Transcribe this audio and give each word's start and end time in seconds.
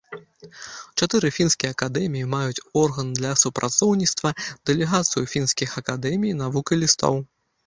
Чатыры 1.05 1.29
фінскія 1.35 1.69
акадэміі 1.75 2.29
маюць 2.35 2.63
орган 2.85 3.07
для 3.19 3.31
супрацоўніцтва, 3.43 4.33
дэлегацыю 4.71 5.23
фінскіх 5.35 5.69
акадэмій 5.85 6.37
навук 6.43 6.67
і 6.79 6.81
лістоў. 6.87 7.23